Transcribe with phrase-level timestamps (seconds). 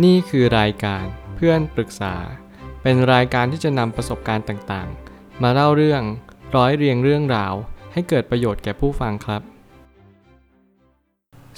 [0.00, 1.04] นี่คือรายการ
[1.36, 2.14] เพื่อนปรึกษา
[2.82, 6.02] เป็นรายการที่จะนำประสบการณ์ต่างๆ มาเล่าเรื่อง
[6.56, 7.54] ร้อยเรียงเรื่องราว
[7.92, 9.42] ให้เกิดประโยชน์แก่ผู้ฟังครับ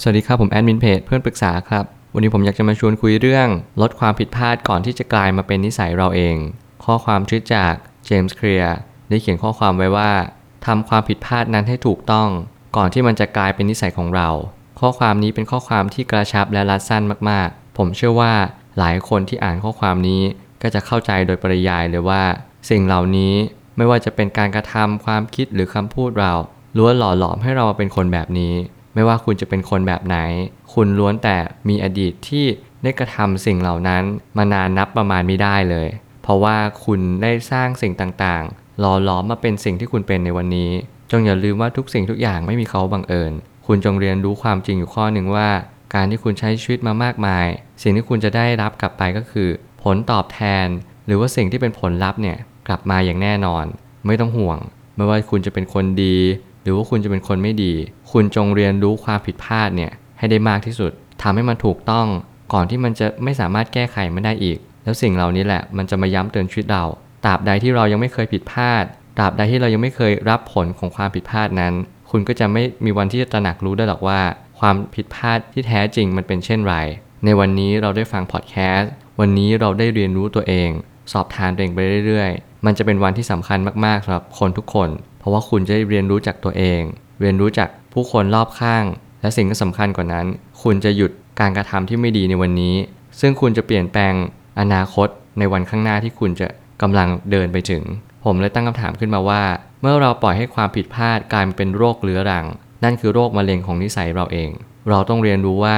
[0.01, 1.85] สวัสดีครับผมแอดมินเพจเพื่อนปรึกษาครับ
[2.15, 3.49] วันนี้ผมอยากจะมาชวนคุยเรื่อง
[3.81, 6.37] ลดความผิดพลาดก่อนที่จะกลายมาเป็นนิสัยเราเอง
[6.85, 7.75] ข้อความชิดจาก
[8.05, 8.77] เจมส์เคลียร์
[9.09, 10.13] ได้เขียนข้อความไว้ว่า
[10.67, 12.29] ทำความผิดพลาดนั้นให้ถูกต้อง
[12.77, 14.29] ก่อนที่มันจะกลายเป็นนิสัยของเรา
[14.81, 18.33] ข้อความนี้เป็นข้อความที่กระชับและรัดสั้นมากๆ ผมเชื่อว่า
[18.79, 20.23] หลายคนที่อ่านข้อความนี้
[20.63, 22.23] ก็จะเข้าใจโดยปริยายเลยว่า
[22.71, 23.35] สิ่งเหล่านี้
[23.77, 26.33] ไม่ว่าจะเป็นการกระทำความคิดหรือคำพูดเรา
[26.79, 28.55] ล้วนหล่อหลอมให้เรามาเป็นคนแบบนี้
[28.95, 30.17] ไม่ว่าคุณจะเป็นคนแบบไหน
[30.75, 31.37] คุณล้วนแต่
[31.69, 32.45] มีอดีตที่
[32.83, 34.03] ได้กระทำสิ่งเหล่านั้น
[34.37, 35.89] มานานนับประมาณไม่ได้เลย
[36.23, 40.71] เพราะว่าคุณได้สร้างสิ่งต่างๆ หล่อหลอมมาเป็นสิ่งที่คุณเป็นในวันนี้
[41.11, 43.33] จงอย่าลืมว่าทุกสิ่งทุกอย่างไม่มีเขาบังเอิญ
[43.67, 45.49] คุณจงเรียนรู้ความจริงอยู่ข้อหนึ่งว่า
[45.95, 47.47] การที่คุณใช้ชีวิตมามากมาย
[47.83, 49.49] สิ่งที่คุณจะได้รับกลับไปก็คือ
[49.83, 50.67] ผลตอบแทน
[51.07, 53.65] หรือว่าสิ่งที่เป็นผลลัพธ์เนี่ยกลับมาอย่างแน่นอน
[54.07, 54.59] ไม่ต้องห่วง
[54.97, 56.17] ไม่ว่าคุณจะเป็นคนดี
[56.63, 57.73] หรือว่าคุณจะเป็นคนไม่ดี
[58.13, 60.93] คุณจงเรียนรู้ความผิดพลาดเนี่ยให้ได้มากที่สุด
[61.23, 62.07] ทำให้มันถูกต้อง
[62.53, 66.85] ก่อนที่มันจะไม่สามารถแก้ไขมันได้อีก แล้วสิ่งเหล่านี้แหละมันจะมาย้ำเตือนชีวิตเรา
[67.25, 68.85] ตราบใดที่เรายังไม่เคยผิดพลาด
[69.19, 71.73] ตราบใดที่เรายังไม่เคยรับผลของความผิดพลาดนั้น
[72.11, 74.21] คุณก็จะไม่มีวันที่จะตระหนักรู้ได้หรอกว่า
[74.59, 76.75] ความผิดพลาดที่แท้จริงมันเป็นเช่นไร
[77.25, 80.69] ในวันนี้เราได้ฟังพอดแคสต์ วันนี้เราได้เรียนรู้ตัวเอง
[81.13, 84.89] สอบทานตัวเองไปเรื่อยๆ มันจะเป็นวันที่สำคัญมากๆสำหรับคนทุกคน
[85.19, 86.81] เพราะว่าคุณจะได้เรียนรู้จากตัวเอง
[87.21, 88.85] เรียนรู้จากผู้คนรอบข้าง
[89.21, 90.27] และสิ่งที่สำคัญกว่านั้น
[90.63, 92.75] คุณจะหยุดการกระทำที่ไม่ดีในวันนี้
[93.21, 94.15] ซึ่งคุณจะเปลี่ยนแปลง
[94.61, 95.09] อนาคต
[95.39, 96.49] ในวันข้างหน้าที่คุณจะ
[96.83, 97.83] กำลังเดินไปถึง
[98.25, 99.43] ผมเลยตั้งคำถามขึ้นมาว่า
[99.81, 102.47] เมื่อเราปล่อยให้ความผิดพลาดกลายเป็นโรคเรื้อรัง
[102.85, 104.51] นั่นคือโรคมะเร็งของนิสัยเราเอง
[104.89, 105.77] เราต้องเรียนรู้ว่า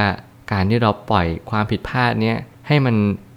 [0.52, 2.94] การที่เราปล่อยความผิดพลาดเนี้ยให้มัน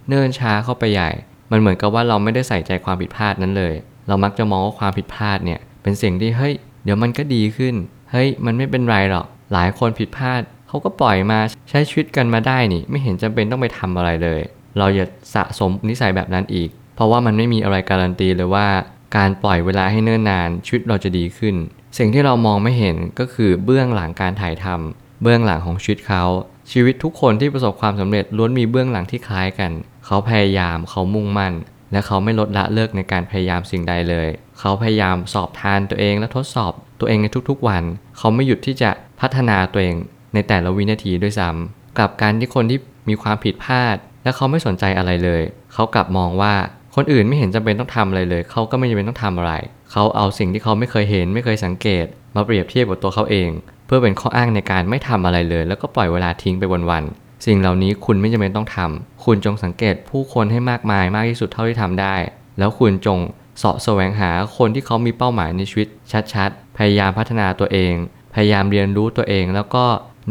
[0.08, 1.10] เนิ่นช้าเข้าไปใหญ่
[1.50, 3.74] มันเหมือนกับว่าเราไม่ได้ใส่ใจความผิดพลาดนั้นเลย
[4.08, 6.54] เรามักจะมองว่าความผิดพลาดเนี่ยเป็นสิ่งที่เฮ้ย
[6.84, 7.74] เดี๋ยวมันก็ดีขึ้น
[8.10, 11.38] เฮ้ยมันไม่เป็นไรหรอก หลายคนผิดพลาดเขาก็ปล่อยมา
[11.70, 14.40] ใช้ชีวิตกันมาได้นี่ไม่เห็นจำเป็นต้องไปทำอะไรเลย
[14.78, 18.68] เราอย่าสะสมนิสัยแบบนั้นอีก เพราะว่ามันไม่มีอะไรการันตีเลยว่า
[19.16, 21.54] การปล่อยเวลาให้เนิ่นนานชีวิตเราจะดีขึ้น
[21.98, 26.24] สิ่งที่เรามองไม่เห็นก็คือเบื้องหลังการถ่ายทำเบื้องหลังของชีวิตเขา
[26.72, 29.72] ชีวิตทุกคนที่ประสบความสำเร็จล้วนมีเบื้องหลังที่คล้ายกัน
[30.06, 31.54] เขาพยายามเขามุ่งมั่น
[31.92, 34.28] และเขาไม่ลดละเลิกในการพยายามสิ่งใดเลย
[34.58, 37.82] เขาพยายามสอบทานตัวเองและทดสอบตัวเองในทุกๆวัน
[38.18, 38.90] เขาไม่หยุดที่จะ
[39.20, 39.96] พัฒนาตัวเอง
[40.34, 42.78] ในแต่ละวินาทีด้วยซ้ำกลับการที่คนที่
[43.08, 45.42] มีความผิดพลาด และเขาไม่สนใจอะไรเลย
[45.72, 46.54] เขากลับมองว่า
[46.96, 49.52] คนอื่นไม่เห็นจำเป็นต้องทำอะไรเลย เขาก็ไม่จำเป็นต้องทำอะไร
[49.92, 52.06] เขาเอาสิ่งที่เขาไม่เคยเห็นไม่เคยสังเกต
[52.36, 53.50] มาเปรียบเทียบกับตัวเขาเอง
[53.86, 62.14] เพื่อเป็นข้ออ้างในการไม่ทำอะไรเลย แล้วก็ปล่อยเวลาทิ้งไปวันๆสิ่งเหล่านี้คุณไม่จำเป็นต้องทำคุณจงสังเกตผู้คนให้มากมายมากที่สุดเท่าที่ทำได้
[62.58, 63.18] แล้วคุณจง
[63.58, 65.88] เสาะแสวงหาคนที่เขามีเป้าหมายในชีวิต
[66.34, 67.94] ชัดๆ พยายามพัฒนาตัวเอง
[68.34, 69.84] พยายามเรียนรู้ตัวเอง แล้วก็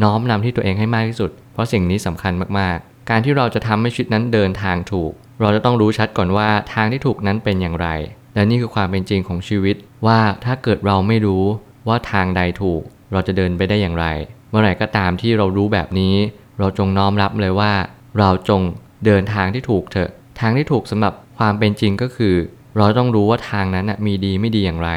[0.03, 7.87] น้อมนำที่ตัวเองให้มากที่สุด เพราะสิ่งนี้สำคัญมากๆ การที่เราจะทำให้ชีวิตนั้นเดินทางถูก เราจะต้องรู้ชัดก่อนว่าทางที่ถูกนั้นเป็นอย่างไร
[8.35, 9.75] และนี่คือความเป็นจริงของชีวิต
[10.07, 11.43] ว่าถ้าเกิดเราไม่รู้
[11.87, 14.05] ว่าทางใดถูก เราจะเดินไปได้อย่างไร
[14.49, 16.15] เมื่อไหร่ก็ตามที่เรารู้แบบนี้
[16.59, 17.73] เราจงน้อมรับเลยว่า
[18.19, 18.61] เราจง
[19.05, 22.35] เดินทางที่ถูกเถอะ ทางที่ถูกสำหรับความเป็นจริงก็คือ
[22.77, 24.91] เราต้องรู้ว่าทางนั้นมีดีไม่ดีอย่างไร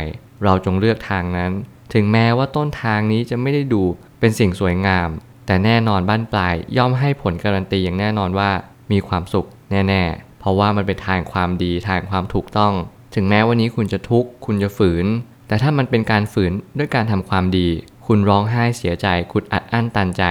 [0.45, 1.51] เราจงเลือกทางนั้น
[1.95, 3.83] ถึงแม้ว่าต้นทางนี้จะไม่ได้ดู
[4.21, 5.09] เป็นสิ่งสวยงาม
[5.47, 8.51] แต่แน่นอนบ้านปลายย่อมให้ผลการันตีอย่างแน่นอนว่า
[8.93, 12.73] มีความสุขแน่ ๆ เพราะว่ามันเป็นทางความดีทางความถูกต้อง
[13.15, 15.07] ถึงแม้วันนี้คุณจะทุกข์คุณจะฝืน
[15.49, 17.69] แต่ถ้ามันเป็นการฝืนด้วยการทำความดี
[18.07, 20.23] คุณร้องไห้เสียใจ คุณอัดอั้นตันใจ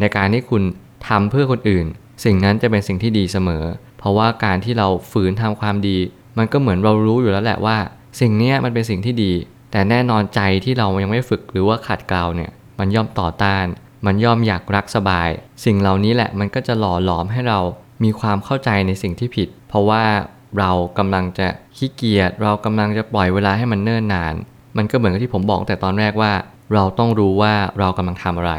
[0.00, 0.62] ในการที่คุณ
[1.08, 1.86] ทำเพื่อคนอื่น
[2.24, 3.64] สิ่งนั้นจะเป็นสิ่งที่ดีเสมอ
[3.98, 5.98] เพราะว่าการที่เราฝืนทำความดี
[6.38, 7.78] มันก็เหมือนเรารู้อยู่แล้วแหละว่า
[8.20, 9.32] สิ่งนี้มันเป็นสิ่งที่ดี
[9.72, 13.66] แต่แน่นอนใจที่เรายังไม่ฝึกหรือว่าขัดเกลาเนี่ยมันย่อมต่อต้าน
[14.06, 15.28] มันย่อมอยากรักสบาย
[15.64, 17.60] สิ่งเหล่านี้แหละมันก็จะหล่อหลอมให้เรา
[18.04, 20.04] มีความเข้าใจในสิ่งที่ผิด เพราะว่า
[20.58, 24.34] เรากำลังจะขี้เกียจเรากำลังจะปล่อยเวลาให้มันเนิ่นนาน
[24.76, 26.32] มันก็เหมือนกับที่ผมบอกแต่ตอนแรกว่า
[26.74, 28.54] เราต้องรู้ว่าเรากำลังทำอะไร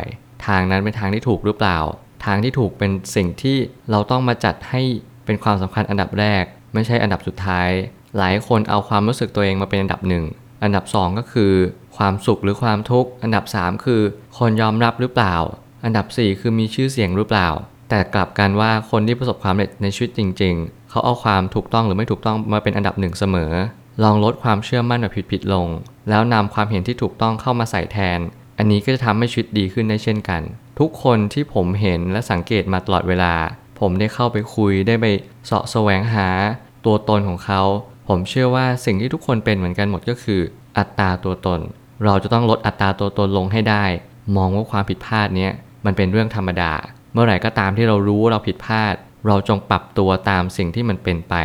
[0.48, 1.78] ทางนั้นเป็นทางที่ถูกหรือเปล่า
[2.26, 3.58] ทางที่ถูกเป็นสิ่งที่
[3.92, 4.82] เราต้องมาจัดให้
[5.26, 6.44] เป็นความสำคัญอันดับแรก
[6.74, 7.70] ไม่ใช่อันดับสุดท้าย
[8.18, 10.26] หลายคนเอาความรู้สึกตัวเองมาเป็นอันดับหนึ่ง
[10.64, 11.54] อันดับ 2 ก็คือ
[11.98, 14.02] ความสุขหรือความทุกข์ อันดับ 3 คือ
[14.38, 15.36] คนยอมรับหรือเปล่า
[15.86, 17.50] อันดับ 4 คือมีชื่อเสียงหรือเปล่า
[17.90, 23.52] แต่กลับกันว่าคนที่ประสบความสำเร็จในชีวิตจริง ๆ เขาเอาความถูกต้องหรือไม่ถูกต้องมาเป็นอันดับหนึ่งเสมอ
[24.04, 25.68] ลองลดความเชื่อมั่นแบบผิดๆลง
[26.10, 28.20] แล้วนำความเห็นที่ถูกต้องเข้ามาใส่แทน
[28.58, 30.42] อันนี้ก็จะทำให้ชีวิตดีขึ้นได้เช่นกัน
[30.80, 33.34] ทุกคนที่ผมเห็นและสังเกตมาตลอดเวลา
[33.80, 35.06] ผมได้เข้าไปคุยได้ไป
[35.46, 36.28] เสาะแสวงหา
[36.86, 37.62] ตัวตนของเขา
[38.08, 40.42] ผมเชื่อว่าสิ่งที่ทุกคนเป็นเหมือนกันหมดก็คือ
[40.78, 41.60] อัตราตัวตน
[42.06, 43.84] เราจะต้องลดอัตราตัวตนลงให้ได้
[44.36, 45.52] มองว่าความผิดพลาดเนี้ย
[45.86, 46.74] มันเป็นเรื่องธรรมดา
[47.22, 48.96] มื่อไหร่ก็ตามที่เรารู้เราผิดพลาด
[49.28, 51.36] เราจงปรับตัวตามสิ่งที่มันเป็นไป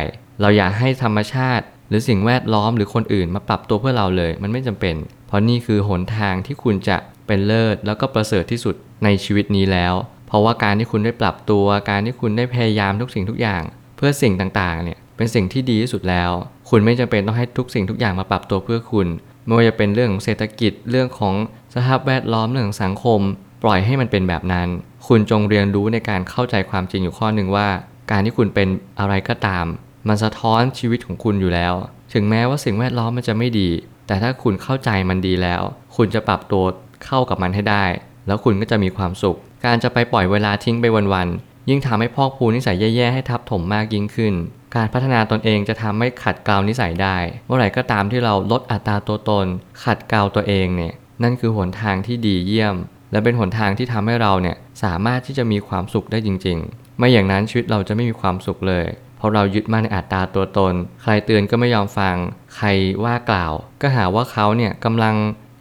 [0.41, 4.95] เราอย่าให้ธรรมชาติ หรือสิ่งแวดล้อมหรือคนอื่นมาปรับตัวเพื่อเราเลย มันไม่จำเป็น
[5.27, 9.93] เพราะนี่คือหนทางที่คุณจะเป็นเลิศแล้วก็ประเสริฐที่สุดในชีวิตนี้แล้ว
[10.27, 13.63] เพราะว่าการที่คุณได้ปรับตัว การที่คุณได้พยายามทุกสิ่งทุกอย่าง
[13.97, 16.31] เพื่อสิ่งต่างๆ เนี่ยเป็นสิ่งที่ดีที่สุดแล้ว
[16.69, 19.07] คุณไม่จำเป็นต้องให้ทุกสิ่งทุกอย่างมาปรับตัวเพื่อคุณ
[19.45, 21.35] ไม่ว่าจะเป็นเรื่องของเศรษฐกิจเรื่องของ
[21.73, 23.21] สภาพแวดล้อมเรื่องของสังคม
[23.63, 24.67] ปล่อยให้มันเป็นแบบนั้น
[25.07, 27.67] คุณจงเรียนรู้ในการเข้าใจความจริงอยู่ข้อหนึ่งว่า
[28.11, 28.67] การที่คุณเป็น
[28.99, 29.65] อะไรก็ตาม
[30.07, 31.73] มันสะท้อนชีวิตของคุณอยู่แล้ว
[32.13, 33.69] ถึงแม้ว่าสิ่งแวดล้อมมันจะไม่ดี
[34.07, 35.61] แต่ถ้าคุณเข้าใจมันดีแล้ว
[35.95, 36.63] คุณจะปรับตัว
[37.05, 37.85] เข้ากับมันให้ได้
[38.27, 44.33] แล้วคุณก็จะมีความสุข การจะไปปล่อยเวลาทิ้งไปวันๆยิ่งทำให้พอกพูนนิสัยแย่ๆให้ทับถมมากยิ่งขึ้น
[44.75, 49.45] การพัฒนาตนเองจะทำให้ขัดเกลานิสัยได้ เมื่อไหร่ก็ตามที่เราลดอัตราตัวตน
[49.83, 50.93] ขัดเกลาตัวเองเนี่ย
[51.23, 52.75] นั่นคือหนทางที่ดีเยี่ยม
[53.15, 58.85] และเป็นหนทางที่ทำให้เราเนี่ยสามารถที่จะมีความสุขได้จริง ๆ ไม่อย่างนั้นชีวิตเราจะไม่มีความสุขเลย
[59.17, 62.15] เพราะเรายึดมั่นในอัตราตัวตน ใครเตือนก็ไม่ยอมฟัง
[62.55, 62.67] ใคร
[63.03, 65.15] ว่ากล่าว ก็หาว่าเขาเนี่ยกำลัง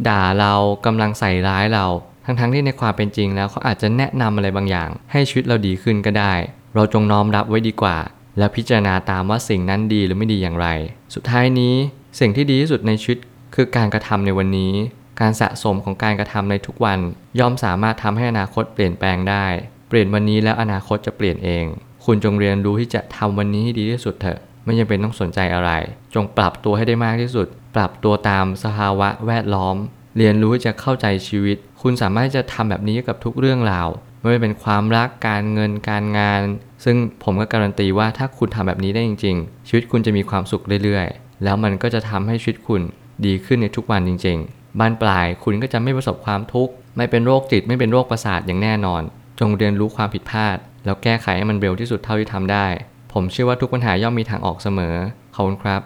[0.08, 0.54] ด่าเรา
[0.86, 1.86] กำลังใส่ร้ายเรา
[2.24, 6.32] ทั้งๆที่ในความเป็นจริงแล้วเขาอาจจะแนะนำอะไรบางอย่าง ให้ชีวิตเราดีขึ้นก็ได้
[6.74, 7.96] เราจงน้อมรับไว้ดีกว่า
[8.38, 10.68] แล้วพิจารณาตามว่าสิ่งนั้นดีหรือไม่ดีอย่างไร
[11.14, 11.74] สุดท้ายนี้
[12.20, 13.18] สิ่งที่ดีที่สุดในชีวิต
[13.54, 14.72] คือการกระทำในวันนี้
[15.20, 16.98] การสะสมของการกระทำในทุกวัน
[17.38, 19.46] ย่อมสามารถทำให้อนาคตเปลี่ยนแปลงได้
[19.88, 21.64] เปลี่ยนวันนี้แล้วอนาคตจะเปลี่ยนเอง
[22.04, 25.70] คุณจงเรียนรู้ที่จะทำวันนี้ให้ดีที่สุดเถอะ ไม่จำเป็นต้องสนใจอะไร
[26.14, 27.46] จงปรับตัวให้ได้มากที่สุด
[27.76, 29.76] ปรับตัวตามสภาวะแวดล้อม
[30.16, 33.88] เรียนรู้ที่จะเข้าใจชีวิต คุณสามารถจะทำแบบนี้กับทุกเรื่องราว
[34.20, 36.40] ไม่ว่าเป็นความรัก การเงิน การงาน
[36.84, 42.82] ซึ่งผมก็การันตีว่าถ้าคุณทำแบบนี้ได้จริง ๆ ชีวิตคุณจะมีความสุขเรื่อยๆ แล้วมันก็จะทำให้ชีวิตคุณ
[43.26, 49.02] ดีขึ้นในทุกวันจริง ๆ บานปลายคุณก็จะไม่ประสบความทุกข์ไม่เป็นโรคจิตไม่เป็นโรคประสาทอย่างแน่นอน
[49.40, 52.66] จงเรียนรู้ความผิดพลาด แล้วแก้ไขให้มันเร็วที่สุดเท่าที่ทำได้
[53.12, 54.96] ผมเชื่อว่าทุกปัญหาย่อมมีทางออกเสมอ
[55.34, 55.80] ขอบคุณครับ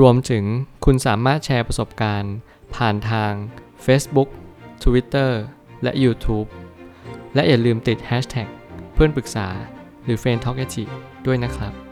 [0.00, 0.44] รวมถึง
[0.84, 2.34] คุณสามารถแชร์ประสบการณ์
[2.76, 3.32] ผ่านทาง
[3.86, 4.28] Facebook
[4.84, 5.30] Twitter
[5.82, 6.48] และ YouTube
[7.34, 8.48] และอย่าลืมติด Hashtag
[8.94, 9.48] เพื่อนปรึกษา
[10.04, 10.64] หรือ f r ร e n d t a l k a
[11.26, 11.87] ด้วยนะครับ